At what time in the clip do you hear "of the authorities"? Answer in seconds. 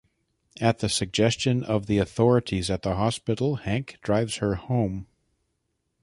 1.63-2.71